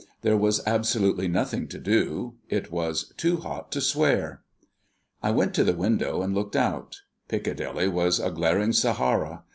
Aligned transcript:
There 0.21 0.35
was 0.35 0.63
absolutely 0.65 1.27
nothing 1.27 1.67
to 1.67 1.77
do. 1.77 2.33
It 2.49 2.71
was 2.71 3.13
too 3.17 3.37
hot 3.37 3.71
to 3.73 3.81
swear. 3.81 4.41
I 5.21 5.29
went 5.29 5.53
to 5.53 5.63
the 5.63 5.75
window 5.75 6.23
and 6.23 6.33
looked 6.33 6.55
out. 6.55 6.97
Piccadilly 7.27 7.87
was 7.87 8.19
a 8.19 8.31
glaring 8.31 8.73
Sahara. 8.73 9.43